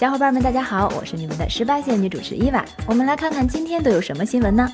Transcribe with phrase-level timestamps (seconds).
[0.00, 2.64] 小伙伴们，大家好，我是你们的十八线女主持伊娃。
[2.86, 4.66] 我们来看看今天都有什么新闻呢？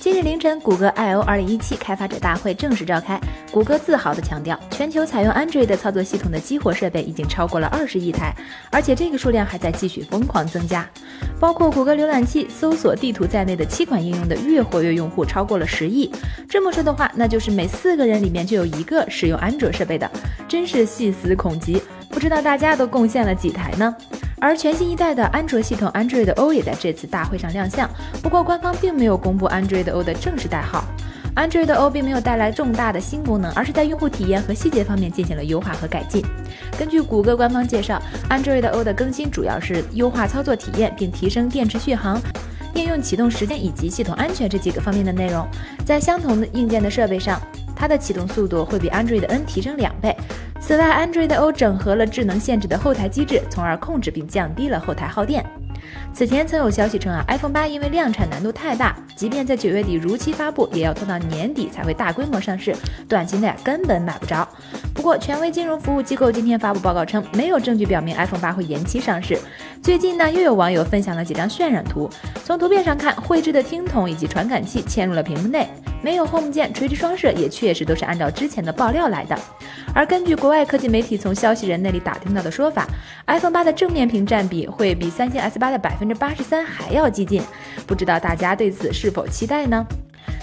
[0.00, 3.20] 今日凌晨，谷歌 I/O 2017开发者大会正式召开。
[3.52, 8.34] 谷歌自豪地强调，全球采用 Android 操作系统的激活设备已经超过了二十亿台，
[8.70, 10.88] 而且这个数量还在继续疯狂增加。
[11.38, 16.10] 包括谷歌浏览器、搜索、地图在内的七款应用的月活跃用户超过了十亿。
[16.48, 20.10] 这么说的话，那就是每四个人里面就有一个使用安卓设备的，
[20.48, 21.82] 真是细思恐极。
[22.08, 23.94] 不知道大家都贡献了几台呢？
[24.40, 27.88] 而全新一代的安卓系统 Android O 也在这次大会上亮相，
[28.22, 30.84] 不过官方并没有公布 Android O 的正式代号。
[31.36, 36.24] Android O 并没有带来重大的新功能，而是在用户体验和细节方面进行了优化和改进。
[36.78, 42.20] 根据谷歌官方介绍，Android O 的更新主要是优化操作体验，并提升电池续航、
[42.74, 45.46] 应用启动时间以及系统安全这几个方面的内容。
[45.84, 47.40] 在相同的硬件的设备上，
[47.76, 50.16] 它的启动速度会比 Android N 提升两倍。
[50.70, 55.44] 此外，Android O 整合了智能限制的后台机制，从而控制并降低了后台耗电。
[56.14, 62.72] 此前曾有消息称啊，iPhone 八因为量产难度太大，即便在九月底如期发布，也要拖到年底才会大规模上市，
[63.08, 64.48] 短期内根本买不着。
[64.94, 69.36] 不过，权威金融服务机构今天发布报告称，没有证据表明 iPhone 八会延期上市。
[69.82, 72.08] 最近呢，又有网友分享了几张渲染图，
[72.44, 75.66] 从图片上看，绘制的听筒以及传感器嵌入了屏幕内。
[76.00, 79.36] 没有 Home 键，垂直双摄也确实都是按照之前的爆料来的。
[79.94, 82.86] 而根据国外科技媒体从消息人那里打听到的说法
[83.26, 87.42] ，iPhone 八的正面屏占比会比三星 S 八的百分之八十三还要激进。
[87.86, 89.86] 不知道大家对此是否期待呢？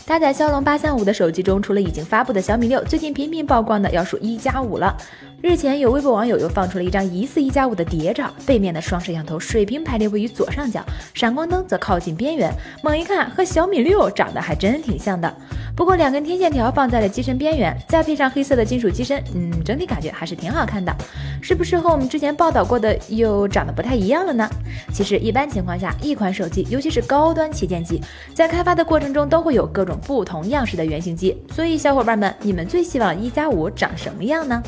[0.05, 4.95] 搭载骁龙八三五的手机中，除了已经发布的小米六，最近频频曝光的要数一加五了。
[5.41, 15.31] 日前有微博网友又放出了一张疑似一加五的谍照，背面的双摄像头水平排列位于左上角，闪光灯则靠近边缘，猛一看和小米六长得还真挺像的。
[15.77, 20.91] 不过两根天线条放在了机身边缘，再配上黑色的金属机身，嗯，整体感觉还是挺好看的。
[21.39, 24.49] 是不是和我们之前报道过的又长得不太一样了呢？
[24.91, 28.01] 其实一般情况下，一款手机，尤其是高端旗舰机，
[28.33, 31.37] 在开发的过程中都会有各种不同样式的原型机。
[31.53, 34.63] 所以小伙伴们，你们最希望一加五长什么样呢？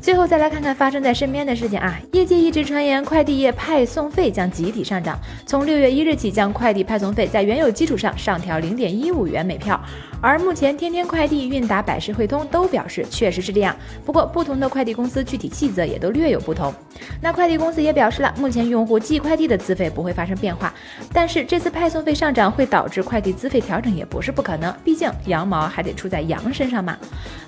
[0.00, 1.98] 最后再来看看发生在身边的事情啊！
[2.12, 9.78] 业界一直传言快递业派送费将集体上涨，从六月一日起将快递派送费在原有基础上上调零点一五元每票。
[10.20, 16.72] 而目前天天快递、韵达、百世汇通都表示确实是这样，不过不同的快递公司具体细则也都略有不同。
[17.20, 20.72] 那快递公司也表示了，目前用户寄快递的资费不会发生变化，
[21.12, 26.96] 但是这次派送费上涨会导致快递资费调整也不是不可能，毕竟羊毛还得出在羊身上嘛。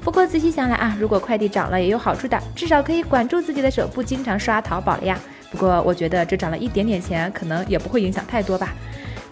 [0.03, 5.19] 不过仔细想来啊，如果快递涨了也有好处的至少可以管住自己的手，不经常刷淘宝了呀。
[5.51, 8.75] 不过我觉得这涨了一点点钱，可能也不会影响太多吧。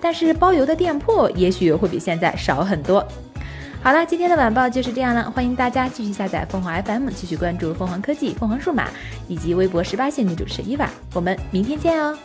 [0.01, 3.07] 但是包邮的店铺也许会比现在少很多。
[3.81, 5.31] 好了，今天的晚报就是这样了。
[5.31, 8.89] 欢迎大家继续下载凤凰 FM，继续关注凤凰科技、凤凰数码
[9.29, 10.89] 以及微博十八线女主持伊娃。
[11.15, 12.17] 我们明天见哦。